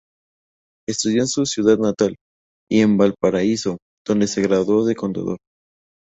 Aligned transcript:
Estudió 0.89 1.21
en 1.21 1.27
su 1.27 1.45
ciudad 1.45 1.77
natal 1.77 2.15
y 2.71 2.79
en 2.81 2.97
Valparaíso, 2.97 3.77
donde 4.03 4.25
se 4.25 4.41
graduó 4.41 4.83
de 4.83 4.95
contador. 4.95 5.37